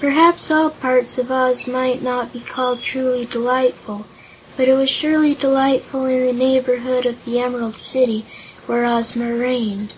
[0.00, 4.06] Perhaps all parts of Oz might not be called truly delightful,
[4.56, 8.24] but it was surely delightful in the neighborhood of the Emerald City,
[8.64, 9.92] where Ozma reigned.